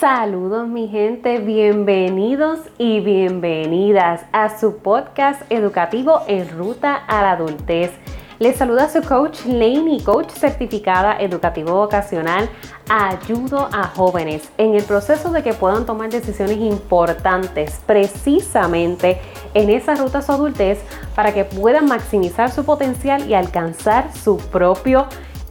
Saludos 0.00 0.66
mi 0.66 0.88
gente, 0.88 1.38
bienvenidos 1.38 2.58
y 2.78 2.98
bienvenidas 2.98 4.22
a 4.32 4.58
su 4.58 4.78
podcast 4.78 5.42
educativo 5.50 6.22
en 6.26 6.48
ruta 6.48 6.96
a 6.96 7.22
la 7.22 7.30
adultez. 7.32 7.92
Les 8.40 8.56
saluda 8.56 8.88
su 8.88 9.02
coach 9.02 9.46
Laney, 9.46 10.02
coach 10.02 10.30
certificada 10.30 11.16
educativo 11.20 11.74
vocacional. 11.74 12.50
Ayudo 12.88 13.68
a 13.72 13.84
jóvenes 13.84 14.50
en 14.58 14.74
el 14.74 14.82
proceso 14.82 15.30
de 15.30 15.44
que 15.44 15.54
puedan 15.54 15.86
tomar 15.86 16.10
decisiones 16.10 16.58
importantes 16.58 17.80
precisamente 17.86 19.20
en 19.54 19.70
esa 19.70 19.94
ruta 19.94 20.18
a 20.18 20.22
su 20.22 20.32
adultez 20.32 20.82
para 21.14 21.32
que 21.32 21.44
puedan 21.44 21.86
maximizar 21.86 22.50
su 22.50 22.64
potencial 22.64 23.28
y 23.30 23.34
alcanzar 23.34 24.12
su 24.12 24.38
propio 24.38 25.06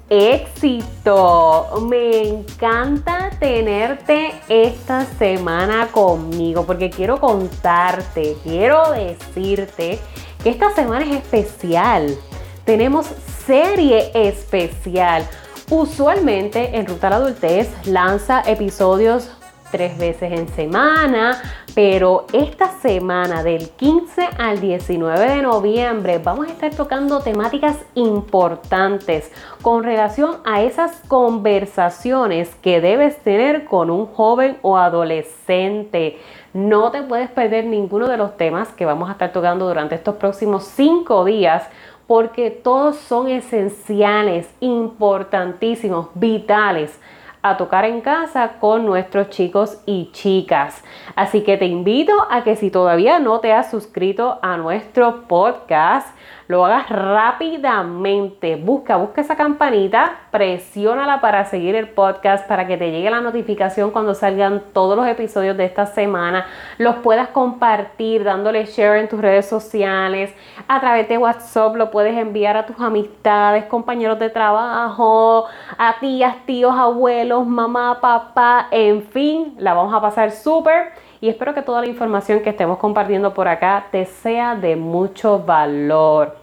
éxito. 0.10 1.86
Me 1.90 2.28
encanta 2.28 3.30
tenerte 3.40 4.34
esta 4.48 5.06
semana 5.06 5.88
conmigo 5.92 6.66
porque 6.66 6.90
quiero 6.90 7.20
contarte, 7.20 8.38
quiero 8.44 8.92
decirte 8.92 10.00
que 10.44 10.50
esta 10.50 10.74
semana 10.74 11.06
es 11.06 11.18
especial 11.18 12.18
tenemos 12.66 13.08
serie 13.46 14.12
especial. 14.14 15.28
Usualmente 15.70 16.78
en 16.78 16.86
Ruta 16.88 17.08
a 17.08 17.10
la 17.12 17.16
Adultez 17.18 17.70
lanza 17.86 18.42
episodios 18.46 19.30
tres 19.74 19.98
veces 19.98 20.32
en 20.32 20.48
semana, 20.50 21.42
pero 21.74 22.28
esta 22.32 22.70
semana 22.74 23.42
del 23.42 23.72
15 23.72 24.30
al 24.38 24.62
19 24.62 25.20
de 25.28 25.42
noviembre 25.42 26.20
vamos 26.20 26.48
a 26.48 26.52
estar 26.52 26.76
tocando 26.76 27.22
temáticas 27.22 27.80
importantes 27.96 29.32
con 29.64 29.84
relación 29.84 30.38
a 30.46 30.62
esas 30.62 31.02
conversaciones 31.08 32.54
que 32.62 32.82
debes 32.82 33.18
tener 33.24 33.66
con 33.66 33.90
un 33.90 34.06
joven 34.06 34.60
o 34.62 34.78
adolescente. 34.78 36.20
No 36.54 36.92
te 36.92 37.02
puedes 37.02 37.32
perder 37.32 37.66
ninguno 37.66 38.08
de 38.08 38.18
los 38.18 38.38
temas 38.38 38.68
que 38.74 38.86
vamos 38.86 39.10
a 39.10 39.14
estar 39.14 39.34
tocando 39.34 39.68
durante 39.68 39.96
estos 39.96 40.18
próximos 40.18 40.66
cinco 40.66 41.26
días 41.26 41.68
porque 42.06 42.52
todos 42.52 42.98
son 42.98 43.28
esenciales, 43.28 44.48
importantísimos, 44.60 46.10
vitales 46.14 47.00
a 47.44 47.58
tocar 47.58 47.86
en 47.86 48.02
casa 48.02 48.54
con 48.60 48.86
nuestros 48.86 49.30
chicos 49.30 49.82
y 49.86 50.10
chicas. 50.14 50.84
Así 51.16 51.44
que 51.44 51.58
te 51.58 51.66
invito 51.66 52.14
a 52.32 52.44
que 52.44 52.56
si 52.56 52.72
todavía 52.72 53.20
no 53.20 53.40
te 53.40 53.54
has 53.54 53.70
suscrito 53.70 54.40
a 54.42 54.58
nuestro 54.58 55.28
podcast, 55.28 56.08
lo 56.48 56.66
hagas 56.66 56.90
rápidamente. 56.90 58.58
Busca, 58.58 58.98
busca 58.98 59.22
esa 59.22 59.36
campanita, 59.36 60.20
presiónala 60.30 61.22
para 61.22 61.46
seguir 61.46 61.76
el 61.76 61.90
podcast, 61.90 62.48
para 62.48 62.68
que 62.68 62.78
te 62.78 62.92
llegue 62.92 63.10
la 63.10 63.22
notificación 63.22 63.92
cuando 63.92 64.14
salgan 64.14 64.62
todos 64.74 64.98
los 64.98 65.08
episodios 65.08 65.56
de 65.56 65.66
esta 65.66 65.86
semana. 65.86 66.46
Los 66.78 66.98
puedas 66.98 67.30
compartir 67.30 68.24
dándole 68.24 68.66
share 68.66 68.98
en 68.98 69.08
tus 69.08 69.22
redes 69.22 69.48
sociales. 69.48 70.34
A 70.68 70.82
través 70.82 71.08
de 71.08 71.18
WhatsApp 71.18 71.76
lo 71.76 71.92
puedes 71.92 72.18
enviar 72.18 72.58
a 72.58 72.66
tus 72.66 72.80
amistades, 72.80 73.66
compañeros 73.66 74.20
de 74.20 74.30
trabajo, 74.30 75.46
a 75.78 75.96
tías, 76.02 76.36
tíos, 76.46 76.76
abuelos, 76.76 77.33
mamá, 77.42 78.00
papá, 78.00 78.68
en 78.72 79.04
fin, 79.04 79.56
la 79.58 79.74
vamos 79.74 79.94
a 79.94 80.02
pasar 80.02 80.32
súper 80.32 80.92
y 81.20 81.30
espero 81.30 81.54
que 81.54 81.62
toda 81.62 81.82
la 81.82 81.88
información 81.88 82.42
que 82.42 82.50
estemos 82.50 82.78
compartiendo 82.78 83.34
por 83.34 83.48
acá 83.48 83.86
te 83.92 84.06
sea 84.06 84.56
de 84.56 84.76
mucho 84.76 85.40
valor. 85.40 86.36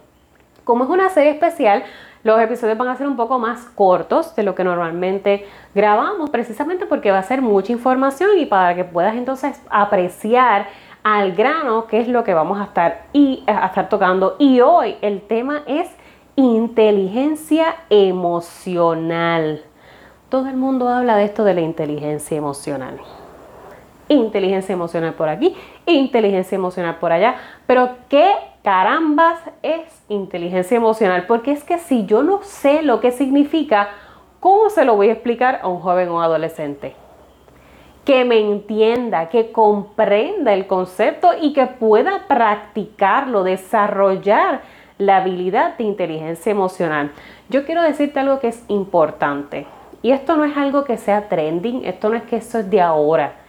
Como 0.63 0.83
es 0.83 0.89
una 0.89 1.09
serie 1.09 1.31
especial, 1.31 1.83
los 2.23 2.39
episodios 2.39 2.77
van 2.77 2.89
a 2.89 2.95
ser 2.95 3.07
un 3.07 3.15
poco 3.15 3.39
más 3.39 3.65
cortos 3.75 4.35
de 4.35 4.43
lo 4.43 4.53
que 4.53 4.63
normalmente 4.63 5.47
grabamos, 5.73 6.29
precisamente 6.29 6.85
porque 6.85 7.11
va 7.11 7.19
a 7.19 7.23
ser 7.23 7.41
mucha 7.41 7.71
información 7.71 8.37
y 8.37 8.45
para 8.45 8.75
que 8.75 8.83
puedas 8.83 9.15
entonces 9.15 9.61
apreciar 9.69 10.67
al 11.03 11.31
grano 11.31 11.87
qué 11.87 11.99
es 11.99 12.07
lo 12.07 12.23
que 12.23 12.33
vamos 12.33 12.59
a 12.59 12.65
estar, 12.65 13.05
y, 13.13 13.43
a 13.47 13.67
estar 13.67 13.89
tocando. 13.89 14.35
Y 14.37 14.61
hoy 14.61 14.97
el 15.01 15.21
tema 15.21 15.63
es 15.65 15.89
inteligencia 16.35 17.75
emocional. 17.89 19.63
Todo 20.31 20.47
el 20.47 20.55
mundo 20.55 20.89
habla 20.89 21.15
de 21.17 21.25
esto 21.25 21.43
de 21.43 21.53
la 21.53 21.61
inteligencia 21.61 22.35
emocional 22.35 22.99
inteligencia 24.07 24.73
emocional 24.73 25.13
por 25.13 25.29
aquí, 25.29 25.55
inteligencia 25.85 26.55
emocional 26.55 26.97
por 26.99 27.11
allá. 27.11 27.35
Pero 27.67 27.91
¿qué 28.09 28.31
carambas 28.63 29.39
es 29.61 30.03
inteligencia 30.09 30.77
emocional? 30.77 31.25
Porque 31.27 31.51
es 31.51 31.63
que 31.63 31.77
si 31.77 32.05
yo 32.05 32.23
no 32.23 32.41
sé 32.43 32.81
lo 32.81 32.99
que 32.99 33.11
significa, 33.11 33.89
¿cómo 34.39 34.69
se 34.69 34.85
lo 34.85 34.95
voy 34.95 35.09
a 35.09 35.13
explicar 35.13 35.59
a 35.61 35.67
un 35.67 35.79
joven 35.79 36.09
o 36.09 36.21
adolescente? 36.21 36.95
Que 38.05 38.25
me 38.25 38.39
entienda, 38.39 39.29
que 39.29 39.51
comprenda 39.51 40.53
el 40.53 40.67
concepto 40.67 41.29
y 41.39 41.53
que 41.53 41.67
pueda 41.67 42.27
practicarlo, 42.27 43.43
desarrollar 43.43 44.61
la 44.97 45.17
habilidad 45.17 45.77
de 45.77 45.83
inteligencia 45.83 46.51
emocional. 46.51 47.11
Yo 47.49 47.65
quiero 47.65 47.81
decirte 47.81 48.19
algo 48.19 48.39
que 48.39 48.49
es 48.49 48.63
importante. 48.67 49.67
Y 50.01 50.11
esto 50.11 50.35
no 50.35 50.45
es 50.45 50.57
algo 50.57 50.83
que 50.83 50.97
sea 50.97 51.29
trending, 51.29 51.85
esto 51.85 52.09
no 52.09 52.15
es 52.15 52.23
que 52.23 52.37
eso 52.37 52.59
es 52.59 52.69
de 52.69 52.81
ahora 52.81 53.41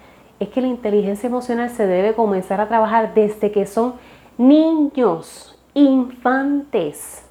es 0.42 0.48
que 0.48 0.60
la 0.60 0.66
inteligencia 0.66 1.28
emocional 1.28 1.70
se 1.70 1.86
debe 1.86 2.14
comenzar 2.14 2.60
a 2.60 2.66
trabajar 2.66 3.14
desde 3.14 3.52
que 3.52 3.64
son 3.64 3.94
niños, 4.36 5.56
infantes. 5.72 7.24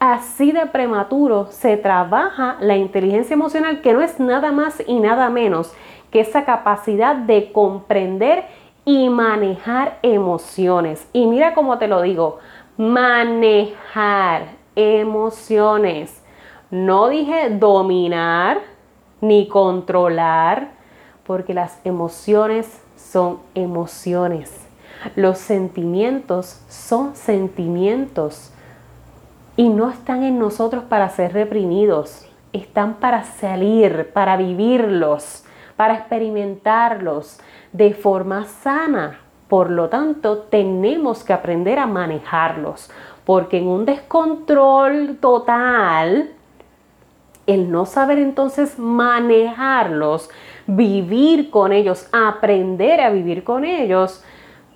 Así 0.00 0.50
de 0.50 0.66
prematuro 0.66 1.46
se 1.50 1.76
trabaja 1.76 2.56
la 2.60 2.76
inteligencia 2.76 3.34
emocional, 3.34 3.80
que 3.82 3.92
no 3.92 4.00
es 4.00 4.18
nada 4.18 4.50
más 4.50 4.82
y 4.84 4.98
nada 4.98 5.30
menos 5.30 5.72
que 6.10 6.20
esa 6.20 6.44
capacidad 6.44 7.14
de 7.14 7.52
comprender 7.52 8.46
y 8.84 9.08
manejar 9.10 9.98
emociones. 10.02 11.06
Y 11.12 11.26
mira 11.26 11.54
cómo 11.54 11.78
te 11.78 11.86
lo 11.86 12.02
digo, 12.02 12.38
manejar 12.76 14.56
emociones. 14.74 16.19
No 16.70 17.08
dije 17.08 17.50
dominar 17.50 18.60
ni 19.20 19.48
controlar, 19.48 20.70
porque 21.24 21.54
las 21.54 21.78
emociones 21.84 22.80
son 22.96 23.38
emociones. 23.54 24.66
Los 25.16 25.38
sentimientos 25.38 26.60
son 26.68 27.16
sentimientos 27.16 28.52
y 29.56 29.68
no 29.68 29.90
están 29.90 30.22
en 30.22 30.38
nosotros 30.38 30.84
para 30.84 31.08
ser 31.08 31.32
reprimidos, 31.32 32.26
están 32.52 32.94
para 32.94 33.24
salir, 33.24 34.10
para 34.12 34.36
vivirlos, 34.36 35.44
para 35.76 35.94
experimentarlos 35.94 37.40
de 37.72 37.94
forma 37.94 38.44
sana. 38.44 39.20
Por 39.48 39.70
lo 39.70 39.88
tanto, 39.88 40.38
tenemos 40.38 41.24
que 41.24 41.32
aprender 41.32 41.78
a 41.78 41.86
manejarlos, 41.86 42.90
porque 43.24 43.58
en 43.58 43.66
un 43.66 43.84
descontrol 43.84 45.18
total, 45.20 46.30
el 47.46 47.70
no 47.70 47.86
saber 47.86 48.18
entonces 48.18 48.78
manejarlos, 48.78 50.30
vivir 50.66 51.50
con 51.50 51.72
ellos, 51.72 52.08
aprender 52.12 53.00
a 53.00 53.10
vivir 53.10 53.44
con 53.44 53.64
ellos, 53.64 54.22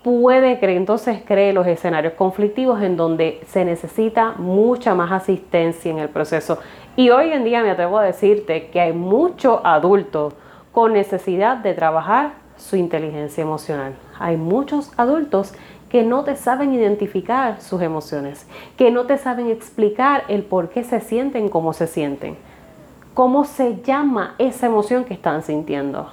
puede 0.03 0.59
que 0.59 0.77
entonces 0.77 1.23
cree 1.27 1.53
los 1.53 1.67
escenarios 1.67 2.15
conflictivos 2.15 2.83
en 2.83 2.97
donde 2.97 3.41
se 3.47 3.65
necesita 3.65 4.33
mucha 4.33 4.95
más 4.95 5.11
asistencia 5.13 5.91
en 5.91 5.99
el 5.99 6.09
proceso. 6.11 6.59
Y 6.97 7.11
hoy 7.11 7.33
en 7.33 7.45
día 7.45 7.63
me 7.63 7.71
atrevo 7.71 7.99
a 7.99 8.05
decirte 8.05 8.69
que 8.69 8.81
hay 8.81 8.93
muchos 8.93 9.61
adultos 9.65 10.35
con 10.73 10.93
necesidad 10.93 11.57
de 11.59 11.75
trabajar 11.75 12.33
su 12.57 12.77
inteligencia 12.77 13.43
emocional. 13.43 13.95
Hay 14.19 14.37
muchos 14.37 14.93
adultos 14.99 15.55
que 15.89 16.03
no 16.03 16.25
te 16.25 16.37
saben 16.37 16.75
identificar 16.75 17.61
sus 17.63 17.81
emociones, 17.81 18.47
que 18.77 18.91
no 18.91 19.07
te 19.07 19.17
saben 19.17 19.49
explicar 19.49 20.25
el 20.29 20.43
por 20.43 20.69
qué 20.69 20.83
se 20.85 21.01
sienten 21.01 21.49
como 21.49 21.73
se 21.73 21.87
sienten 21.87 22.37
cómo 23.15 23.45
se 23.45 23.81
llama 23.83 24.35
esa 24.39 24.67
emoción 24.67 25.05
que 25.05 25.15
están 25.15 25.43
sintiendo. 25.43 26.11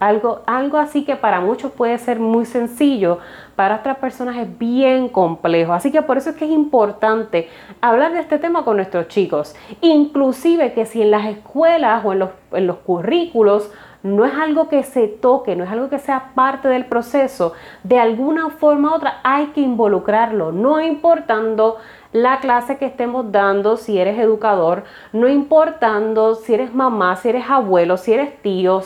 Algo, 0.00 0.40
algo 0.46 0.78
así 0.78 1.04
que 1.04 1.14
para 1.14 1.40
muchos 1.40 1.70
puede 1.70 1.96
ser 1.96 2.18
muy 2.18 2.44
sencillo, 2.44 3.18
para 3.54 3.76
otras 3.76 3.98
personas 3.98 4.36
es 4.36 4.58
bien 4.58 5.08
complejo. 5.08 5.72
Así 5.72 5.92
que 5.92 6.02
por 6.02 6.18
eso 6.18 6.30
es 6.30 6.36
que 6.36 6.44
es 6.44 6.50
importante 6.50 7.48
hablar 7.80 8.12
de 8.12 8.18
este 8.18 8.38
tema 8.38 8.64
con 8.64 8.76
nuestros 8.76 9.06
chicos. 9.08 9.54
Inclusive 9.80 10.72
que 10.72 10.86
si 10.86 11.02
en 11.02 11.12
las 11.12 11.26
escuelas 11.26 12.04
o 12.04 12.12
en 12.12 12.18
los, 12.18 12.30
en 12.50 12.66
los 12.66 12.78
currículos 12.78 13.70
no 14.02 14.24
es 14.24 14.34
algo 14.34 14.68
que 14.68 14.82
se 14.82 15.06
toque, 15.06 15.54
no 15.54 15.64
es 15.64 15.70
algo 15.70 15.88
que 15.88 16.00
sea 16.00 16.32
parte 16.34 16.68
del 16.68 16.86
proceso, 16.86 17.52
de 17.84 18.00
alguna 18.00 18.50
forma 18.50 18.90
u 18.90 18.94
otra 18.94 19.20
hay 19.22 19.46
que 19.48 19.60
involucrarlo, 19.60 20.50
no 20.50 20.80
importando 20.80 21.76
la 22.12 22.40
clase 22.40 22.76
que 22.76 22.84
estemos 22.84 23.32
dando, 23.32 23.76
si 23.76 23.98
eres 23.98 24.18
educador, 24.18 24.84
no 25.12 25.28
importando 25.28 26.34
si 26.34 26.54
eres 26.54 26.74
mamá, 26.74 27.16
si 27.16 27.30
eres 27.30 27.48
abuelo, 27.48 27.96
si 27.96 28.12
eres 28.12 28.40
tío, 28.42 28.82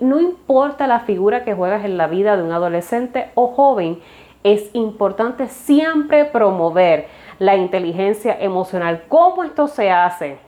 no 0.00 0.20
importa 0.20 0.86
la 0.86 1.00
figura 1.00 1.44
que 1.44 1.54
juegas 1.54 1.84
en 1.84 1.96
la 1.96 2.06
vida 2.06 2.36
de 2.36 2.42
un 2.42 2.52
adolescente 2.52 3.30
o 3.34 3.48
joven, 3.48 4.00
es 4.44 4.70
importante 4.74 5.48
siempre 5.48 6.24
promover 6.24 7.08
la 7.38 7.56
inteligencia 7.56 8.36
emocional. 8.38 9.04
¿Cómo 9.08 9.42
esto 9.42 9.66
se 9.66 9.90
hace? 9.90 10.38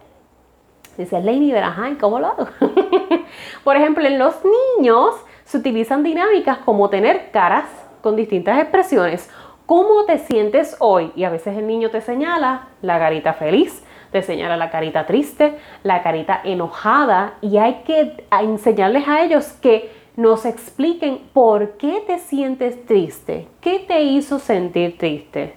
Dice 0.96 1.20
Lady 1.20 1.52
Berahan, 1.52 1.96
¿cómo 1.96 2.18
lo 2.18 2.26
hago? 2.28 2.48
Por 3.64 3.76
ejemplo, 3.76 4.04
en 4.04 4.18
los 4.18 4.34
niños 4.76 5.14
se 5.44 5.58
utilizan 5.58 6.02
dinámicas 6.02 6.58
como 6.58 6.90
tener 6.90 7.30
caras 7.30 7.66
con 8.02 8.16
distintas 8.16 8.60
expresiones. 8.60 9.30
¿Cómo 9.68 10.06
te 10.06 10.16
sientes 10.16 10.76
hoy? 10.78 11.12
Y 11.14 11.24
a 11.24 11.28
veces 11.28 11.54
el 11.54 11.66
niño 11.66 11.90
te 11.90 12.00
señala 12.00 12.68
la 12.80 12.98
carita 12.98 13.34
feliz, 13.34 13.84
te 14.10 14.22
señala 14.22 14.56
la 14.56 14.70
carita 14.70 15.04
triste, 15.04 15.58
la 15.82 16.02
carita 16.02 16.40
enojada 16.42 17.34
y 17.42 17.58
hay 17.58 17.82
que 17.84 18.24
enseñarles 18.30 19.06
a 19.06 19.22
ellos 19.22 19.48
que 19.60 19.92
nos 20.16 20.46
expliquen 20.46 21.18
por 21.34 21.72
qué 21.72 22.02
te 22.06 22.18
sientes 22.18 22.86
triste, 22.86 23.46
qué 23.60 23.80
te 23.80 24.04
hizo 24.04 24.38
sentir 24.38 24.96
triste, 24.96 25.54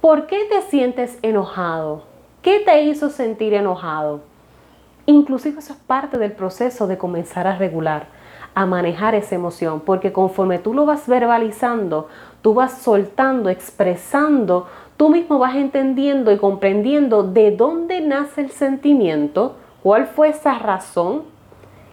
por 0.00 0.26
qué 0.26 0.46
te 0.48 0.62
sientes 0.62 1.18
enojado, 1.20 2.04
qué 2.40 2.60
te 2.60 2.84
hizo 2.84 3.10
sentir 3.10 3.52
enojado. 3.52 4.22
Inclusive 5.04 5.58
eso 5.58 5.74
es 5.74 5.78
parte 5.80 6.16
del 6.16 6.32
proceso 6.32 6.86
de 6.86 6.96
comenzar 6.96 7.46
a 7.46 7.58
regular, 7.58 8.06
a 8.54 8.66
manejar 8.66 9.14
esa 9.14 9.34
emoción, 9.34 9.80
porque 9.80 10.12
conforme 10.12 10.58
tú 10.58 10.74
lo 10.74 10.86
vas 10.86 11.08
verbalizando, 11.08 12.08
tú 12.42 12.54
vas 12.54 12.78
soltando, 12.78 13.50
expresando, 13.50 14.66
tú 14.96 15.08
mismo 15.08 15.38
vas 15.38 15.56
entendiendo 15.56 16.30
y 16.30 16.38
comprendiendo 16.38 17.22
de 17.24 17.50
dónde 17.50 18.00
nace 18.00 18.42
el 18.42 18.50
sentimiento, 18.50 19.56
cuál 19.82 20.06
fue 20.06 20.28
esa 20.28 20.58
razón, 20.58 21.22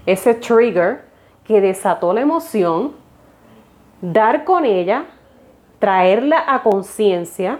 ese 0.05 0.33
trigger 0.33 1.05
que 1.43 1.61
desató 1.61 2.13
la 2.13 2.21
emoción, 2.21 2.91
dar 4.01 4.43
con 4.43 4.65
ella, 4.65 5.05
traerla 5.79 6.43
a 6.47 6.61
conciencia, 6.61 7.59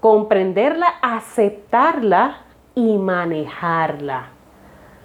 comprenderla, 0.00 0.86
aceptarla 1.02 2.38
y 2.74 2.96
manejarla. 2.98 4.39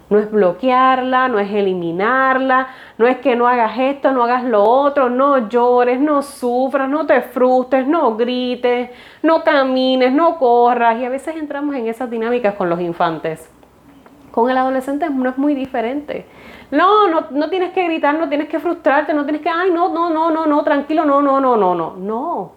No 0.08 0.18
es 0.18 0.30
bloquearla, 0.30 1.28
no 1.28 1.40
es 1.40 1.50
eliminarla, 1.50 2.68
no 2.96 3.06
es 3.06 3.16
que 3.18 3.34
no 3.34 3.48
hagas 3.48 3.76
esto, 3.76 4.12
no 4.12 4.22
hagas 4.22 4.44
lo 4.44 4.62
otro, 4.62 5.10
no 5.10 5.48
llores, 5.48 6.00
no 6.00 6.22
sufras, 6.22 6.88
no 6.88 7.06
te 7.06 7.22
frustres, 7.22 7.88
no 7.88 8.16
grites, 8.16 8.90
no 9.22 9.42
camines, 9.42 10.12
no 10.12 10.38
corras. 10.38 10.98
Y 11.00 11.04
a 11.04 11.08
veces 11.08 11.34
entramos 11.36 11.74
en 11.74 11.88
esas 11.88 12.08
dinámicas 12.08 12.54
con 12.54 12.68
los 12.68 12.80
infantes. 12.80 13.50
Con 14.30 14.48
el 14.50 14.56
adolescente 14.56 15.08
no 15.10 15.30
es 15.30 15.38
muy 15.38 15.54
diferente. 15.54 16.26
No, 16.70 17.08
no, 17.08 17.26
no 17.30 17.48
tienes 17.48 17.72
que 17.72 17.84
gritar, 17.84 18.14
no 18.18 18.28
tienes 18.28 18.48
que 18.48 18.60
frustrarte, 18.60 19.14
no 19.14 19.24
tienes 19.24 19.42
que, 19.42 19.48
ay, 19.48 19.70
no, 19.70 19.88
no, 19.88 20.10
no, 20.10 20.30
no, 20.30 20.46
no, 20.46 20.62
tranquilo, 20.62 21.04
no, 21.04 21.22
no, 21.22 21.40
no, 21.40 21.56
no, 21.56 21.74
no, 21.74 21.96
no. 21.96 22.55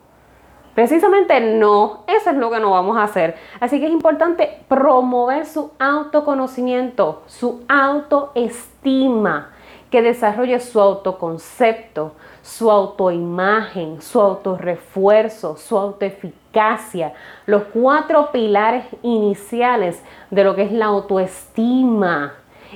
Precisamente 0.80 1.42
no, 1.42 2.06
eso 2.08 2.30
es 2.30 2.38
lo 2.38 2.50
que 2.50 2.62
no 2.62 2.72
vamos 2.72 2.96
a 2.96 3.04
hacer. 3.04 3.36
Así 3.60 3.82
que 3.82 3.88
es 3.88 3.92
importante 3.92 4.62
promover 4.70 5.46
su 5.46 5.72
autoconocimiento, 5.78 7.24
su 7.28 7.66
autoestima, 7.68 9.50
que 9.92 10.02
desarrolle 10.02 10.58
su 10.62 10.80
autoconcepto, 10.80 12.14
su 12.42 12.72
autoimagen, 12.72 14.02
su 14.02 14.22
autorrefuerzo, 14.22 15.58
su 15.58 15.78
autoeficacia, 15.78 17.12
los 17.46 17.64
cuatro 17.74 18.32
pilares 18.32 18.86
iniciales 19.02 20.02
de 20.32 20.46
lo 20.46 20.56
que 20.56 20.64
es 20.64 20.72
la 20.72 20.86
autoestima 20.86 22.36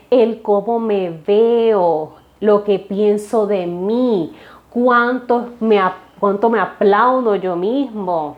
el 0.10 0.42
cómo 0.42 0.78
me 0.78 1.10
veo, 1.26 2.16
lo 2.42 2.66
que 2.66 2.80
pienso 2.80 3.48
de 3.48 3.66
mí, 3.66 4.36
cuánto 4.70 5.52
me, 5.62 5.80
cuánto 6.24 6.50
me 6.50 6.62
aplaudo 6.62 7.36
yo 7.36 7.58
mismo, 7.58 8.38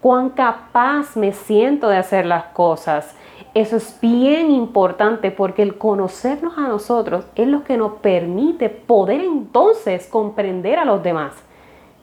cuán 0.00 0.30
capaz 0.30 1.16
me 1.16 1.32
siento 1.32 1.88
de 1.88 1.96
hacer 1.96 2.26
las 2.26 2.44
cosas. 2.44 3.16
Eso 3.54 3.74
es 3.74 3.98
bien 4.00 4.52
importante 4.52 5.32
porque 5.32 5.62
el 5.62 5.76
conocernos 5.76 6.56
a 6.58 6.68
nosotros 6.68 7.26
es 7.34 7.48
lo 7.48 7.64
que 7.64 7.76
nos 7.76 7.94
permite 7.94 8.68
poder 8.68 9.20
entonces 9.20 10.06
comprender 10.06 10.78
a 10.78 10.84
los 10.84 11.02
demás 11.02 11.32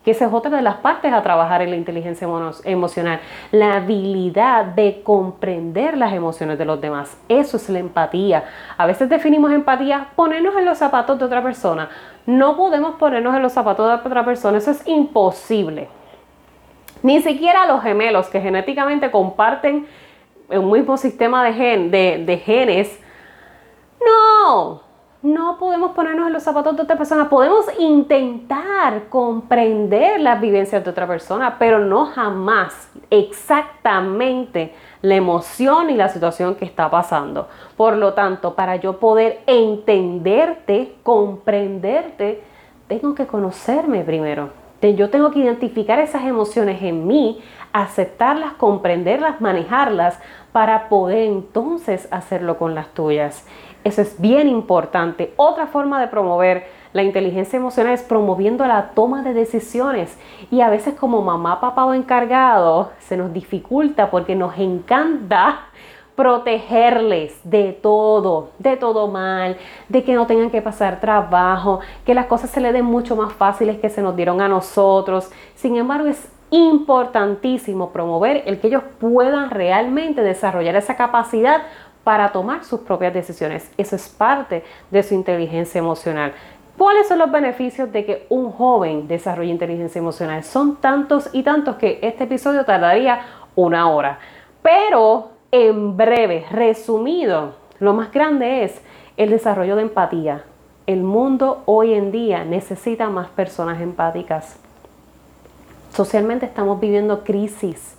que 0.04 0.12
esa 0.12 0.26
es 0.26 0.34
otra 0.34 0.56
de 0.56 0.62
las 0.64 0.78
partes 0.78 1.14
a 1.14 1.22
trabajar 1.22 1.62
en 1.62 1.70
la 1.70 1.76
inteligencia 1.76 2.28
emocional, 2.64 3.20
la 3.52 3.76
habilidad 3.76 4.66
de 4.66 5.04
comprender 5.04 5.96
las 5.96 6.14
emociones 6.14 6.58
de 6.58 6.66
los 6.66 6.82
demás. 6.82 7.18
Eso 7.30 7.58
es 7.58 7.70
la 7.70 7.80
empatía. 7.80 8.44
A 8.78 8.88
veces 8.88 9.10
definimos 9.10 9.52
empatía 9.52 10.10
ponernos 10.16 10.56
en 10.58 10.66
los 10.66 10.80
zapatos 10.80 11.20
de 11.20 11.26
otra 11.26 11.44
persona. 11.44 11.90
No 12.26 12.58
podemos 12.58 12.96
ponernos 12.96 13.36
en 13.36 13.44
los 13.44 13.54
zapatos 13.54 13.88
de 13.88 14.10
otra 14.10 14.26
persona, 14.26 14.58
eso 14.58 14.72
es 14.72 14.88
imposible. 14.88 15.88
Ni 17.04 17.22
siquiera 17.22 17.66
los 17.66 17.82
gemelos 17.82 18.28
que 18.28 18.42
genéticamente 18.42 19.10
comparten 19.12 19.88
un 20.50 20.72
mismo 20.72 20.98
sistema 20.98 21.44
de, 21.44 21.54
gen, 21.54 21.92
de, 21.92 22.24
de 22.26 22.38
genes. 22.38 23.00
No, 24.04 24.82
no 25.24 25.58
podemos 25.60 25.92
ponernos 25.92 26.28
en 26.28 26.34
los 26.34 26.42
zapatos 26.42 26.76
de 26.76 26.82
otra 26.82 26.98
persona. 26.98 27.30
Podemos 27.30 27.66
intentar 27.80 29.08
comprender 29.10 30.20
las 30.20 30.42
vivencias 30.42 30.84
de 30.84 30.90
otra 30.90 31.06
persona, 31.06 31.58
pero 31.60 31.80
no 31.80 32.08
jamás 32.08 32.90
exactamente 33.12 34.74
la 35.04 35.16
emoción 35.16 35.92
y 35.92 35.96
la 35.96 36.10
situación 36.10 36.56
que 36.56 36.66
está 36.66 36.90
pasando. 36.90 37.48
Por 37.78 37.98
lo 37.98 38.14
tanto, 38.14 38.56
para 38.56 38.78
yo 38.78 38.98
poder 38.98 39.42
entenderte, 39.46 40.96
comprenderte, 41.04 42.42
tengo 42.88 43.14
que 43.14 43.28
conocerme 43.28 44.04
primero. 44.04 44.50
Yo 44.82 45.12
tengo 45.12 45.30
que 45.30 45.40
identificar 45.40 46.00
esas 46.00 46.24
emociones 46.24 46.82
en 46.82 47.06
mí, 47.06 47.40
aceptarlas, 47.72 48.54
comprenderlas, 48.54 49.40
manejarlas 49.40 50.20
para 50.52 50.90
poder 50.90 51.26
entonces 51.28 52.08
hacerlo 52.12 52.58
con 52.58 52.74
las 52.74 52.88
tuyas. 52.88 53.46
Eso 53.84 54.02
es 54.02 54.20
bien 54.22 54.48
importante. 54.48 55.34
Otra 55.38 55.68
forma 55.68 56.00
de 56.00 56.08
promover 56.08 56.66
la 56.94 57.04
inteligencia 57.04 57.58
emocional 57.58 57.94
es 57.94 58.04
promoviendo 58.04 58.66
la 58.66 58.90
toma 58.90 59.24
de 59.24 59.34
decisiones. 59.34 60.18
Y 60.52 60.62
a 60.62 60.70
veces 60.70 60.94
como 60.94 61.22
mamá, 61.22 61.60
papá 61.60 61.86
o 61.86 61.94
encargado 61.94 62.92
se 63.00 63.18
nos 63.18 63.34
dificulta 63.34 64.12
porque 64.12 64.36
nos 64.36 64.58
encanta 64.58 65.62
protegerles 66.16 67.40
de 67.44 67.72
todo, 67.74 68.52
de 68.60 68.78
todo 68.78 69.08
mal, 69.08 69.58
de 69.90 70.04
que 70.04 70.14
no 70.14 70.28
tengan 70.28 70.52
que 70.52 70.62
pasar 70.62 71.00
trabajo, 71.00 71.80
que 72.06 72.14
las 72.14 72.28
cosas 72.28 72.52
se 72.52 72.62
les 72.62 72.74
den 72.74 72.86
mucho 72.86 73.16
más 73.16 73.34
fáciles 73.34 73.80
que 73.80 73.90
se 73.90 74.04
nos 74.04 74.16
dieron 74.16 74.42
a 74.42 74.48
nosotros. 74.48 75.32
Sin 75.56 75.78
embargo, 75.78 76.08
es 76.08 76.30
importantísimo 76.52 77.92
promover 77.92 78.44
el 78.46 78.60
que 78.60 78.68
ellos 78.68 78.84
puedan 79.00 79.50
realmente 79.50 80.22
desarrollar 80.22 80.76
esa 80.76 80.98
capacidad 80.98 81.64
para 82.04 82.32
tomar 82.32 82.64
sus 82.64 82.82
propias 82.82 83.14
decisiones. 83.14 83.72
Eso 83.78 83.96
es 83.96 84.10
parte 84.10 84.64
de 84.90 85.04
su 85.04 85.14
inteligencia 85.14 85.80
emocional. 85.80 86.34
¿Cuáles 86.78 87.08
son 87.08 87.20
los 87.20 87.32
beneficios 87.32 87.92
de 87.92 88.06
que 88.06 88.26
un 88.30 88.52
joven 88.52 89.08
desarrolle 89.08 89.52
inteligencia 89.52 90.00
emocional? 90.00 90.44
Son 90.44 90.78
tantos 90.78 91.30
y 91.32 91.44
tantos 91.44 91.76
que 91.76 92.00
este 92.02 92.24
episodio 92.24 92.66
tardaría 92.66 93.22
una 93.56 93.90
hora. 93.90 94.20
Pero 94.64 95.30
en 95.52 95.96
breve, 95.98 96.46
resumido, 96.50 97.56
lo 97.80 97.94
más 97.94 98.12
grande 98.12 98.64
es 98.64 98.82
el 99.18 99.30
desarrollo 99.30 99.76
de 99.76 99.84
empatía. 99.84 100.44
El 100.88 101.04
mundo 101.04 101.62
hoy 101.66 101.94
en 101.94 102.12
día 102.12 102.44
necesita 102.46 103.10
más 103.10 103.28
personas 103.30 103.82
empáticas. 103.82 104.58
Socialmente 105.94 106.46
estamos 106.46 106.80
viviendo 106.80 107.24
crisis 107.24 107.96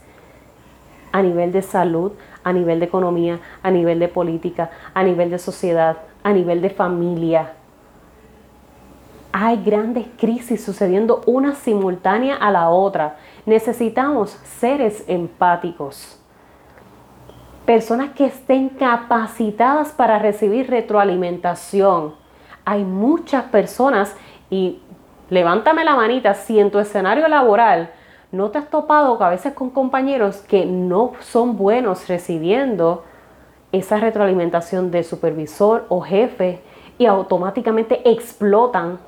a 1.13 1.23
nivel 1.23 1.53
de 1.53 1.63
salud, 1.63 2.13
a 2.43 2.53
nivel 2.53 2.81
de 2.81 2.87
economía, 2.87 3.41
a 3.63 3.71
nivel 3.71 3.99
de 3.99 4.09
política, 4.09 4.71
a 4.95 5.03
nivel 5.03 5.31
de 5.31 5.39
sociedad, 5.39 5.99
a 6.23 6.33
nivel 6.33 6.61
de 6.63 6.71
familia. 6.71 7.53
Hay 9.33 9.63
grandes 9.63 10.07
crisis 10.19 10.63
sucediendo 10.63 11.23
una 11.27 11.55
simultánea 11.55 12.37
a 12.37 12.51
la 12.51 12.69
otra. 12.69 13.17
Necesitamos 13.47 14.31
seres 14.45 15.05
empáticos. 15.07 16.19
Personas 17.65 18.11
que 18.11 18.27
estén 18.27 18.69
capacitadas 18.69 19.93
para 19.93 20.19
recibir 20.19 20.69
retroalimentación. 20.69 22.15
Hay 22.65 22.85
muchas 22.85 23.45
personas 23.45 24.15
y 24.51 24.83
levántame 25.31 25.85
la 25.85 25.97
manita 25.97 26.35
si 26.35 26.59
en 26.59 26.71
tu 26.71 26.79
escenario 26.79 27.27
laboral 27.29 27.91
¿No 28.33 28.51
te 28.51 28.57
has 28.57 28.71
topado 28.71 29.23
a 29.23 29.29
veces 29.29 29.53
con 29.53 29.69
compañeros 29.69 30.39
que 30.39 30.65
no 30.65 31.13
son 31.21 31.59
buenos 31.59 32.09
recibiendo 32.09 33.05
esa 33.73 33.99
retroalimentación 33.99 34.91
de 34.91 35.05
supervisor 35.05 35.85
o 35.91 36.01
jefe 36.01 36.63
y 36.97 37.05
automáticamente 37.05 38.11
explotan? 38.11 39.01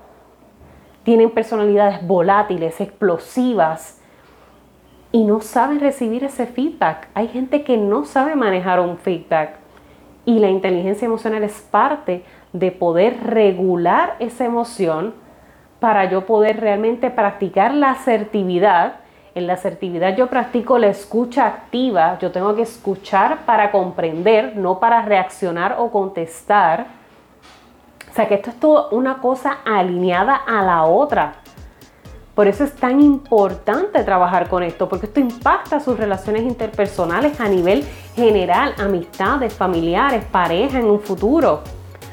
Tienen 1.04 1.30
personalidades 1.30 2.06
volátiles, 2.06 2.82
explosivas 2.82 3.98
y 5.10 5.24
no 5.24 5.40
saben 5.40 5.80
recibir 5.80 6.22
ese 6.24 6.44
feedback. 6.44 7.08
Hay 7.14 7.28
gente 7.28 7.64
que 7.64 7.78
no 7.78 8.04
sabe 8.04 8.36
manejar 8.36 8.78
un 8.78 8.98
feedback 8.98 9.54
y 10.26 10.38
la 10.38 10.50
inteligencia 10.50 11.06
emocional 11.06 11.42
es 11.44 11.62
parte 11.62 12.24
de 12.52 12.72
poder 12.72 13.24
regular 13.24 14.16
esa 14.18 14.44
emoción 14.44 15.14
para 15.80 16.10
yo 16.10 16.26
poder 16.26 16.60
realmente 16.60 17.10
practicar 17.10 17.72
la 17.72 17.92
asertividad 17.92 18.96
en 19.34 19.46
la 19.46 19.54
asertividad 19.54 20.16
yo 20.16 20.28
practico 20.28 20.78
la 20.78 20.86
escucha 20.88 21.46
activa, 21.46 22.18
yo 22.20 22.30
tengo 22.30 22.54
que 22.54 22.62
escuchar 22.62 23.44
para 23.44 23.70
comprender, 23.70 24.56
no 24.56 24.78
para 24.78 25.02
reaccionar 25.02 25.76
o 25.78 25.90
contestar. 25.90 26.86
O 28.10 28.14
sea 28.14 28.28
que 28.28 28.34
esto 28.34 28.50
es 28.50 28.60
todo 28.60 28.90
una 28.90 29.18
cosa 29.18 29.58
alineada 29.64 30.36
a 30.36 30.62
la 30.62 30.84
otra. 30.84 31.34
Por 32.34 32.48
eso 32.48 32.64
es 32.64 32.74
tan 32.74 33.00
importante 33.00 34.02
trabajar 34.02 34.48
con 34.48 34.62
esto, 34.62 34.88
porque 34.88 35.06
esto 35.06 35.20
impacta 35.20 35.78
sus 35.78 35.96
relaciones 35.96 36.42
interpersonales 36.42 37.40
a 37.40 37.48
nivel 37.48 37.84
general, 38.14 38.74
amistades, 38.78 39.54
familiares, 39.54 40.24
pareja 40.24 40.78
en 40.78 40.86
un 40.86 41.00
futuro. 41.00 41.62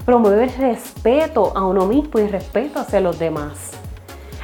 Promueve 0.05 0.43
el 0.45 0.53
respeto 0.53 1.53
a 1.55 1.65
uno 1.65 1.85
mismo 1.85 2.19
y 2.19 2.27
respeto 2.27 2.79
hacia 2.79 2.99
los 2.99 3.17
demás. 3.17 3.80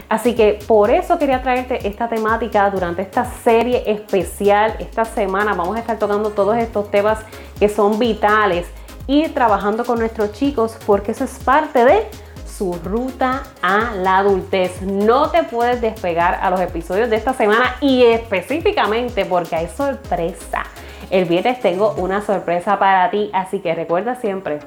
Así 0.10 0.36
que 0.36 0.60
por 0.68 0.90
eso 0.90 1.20
quería 1.20 1.42
traerte 1.42 1.86
esta 1.88 2.08
temática 2.08 2.70
durante 2.70 3.02
esta 3.02 3.26
serie 3.26 3.84
especial. 3.86 4.76
Esta 4.80 5.04
semana 5.04 5.54
vamos 5.54 5.76
a 5.76 5.80
estar 5.80 6.00
tocando 6.00 6.30
todos 6.30 6.56
estos 6.58 6.90
temas 6.90 7.20
que 7.60 7.68
son 7.68 8.00
vitales 8.00 8.68
y 9.06 9.28
trabajando 9.30 9.84
con 9.84 10.00
nuestros 10.00 10.32
chicos 10.32 10.78
porque 10.86 11.12
eso 11.12 11.26
es 11.26 11.40
parte 11.40 11.84
de 11.84 12.06
su 12.46 12.74
ruta 12.84 13.44
a 13.62 13.92
la 13.96 14.20
adultez. 14.20 14.82
No 14.82 15.30
te 15.30 15.44
puedes 15.44 15.82
despegar 15.82 16.40
a 16.42 16.50
los 16.50 16.62
episodios 16.62 17.10
de 17.10 17.18
esta 17.18 17.34
semana 17.34 17.76
y 17.82 18.04
específicamente 18.04 19.26
porque 19.26 19.58
hay 19.58 19.68
sorpresa. 19.68 20.64
El 21.10 21.26
viernes 21.26 21.60
tengo 21.60 21.94
una 21.98 22.22
sorpresa 22.22 22.80
para 22.80 23.10
ti, 23.12 23.30
así 23.34 23.60
que 23.60 23.76
recuerda 23.76 24.16
siempre, 24.16 24.60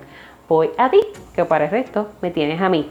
voy 0.49 0.71
a 0.79 0.91
ti, 0.91 1.01
que 1.35 1.45
para 1.45 1.65
el 1.65 1.71
resto 1.71 2.09
me 2.23 2.31
tienes 2.31 2.61
a 2.61 2.69
mí. 2.69 2.89